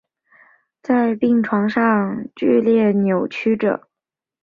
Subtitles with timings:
[0.81, 3.87] 在病床上剧烈扭曲著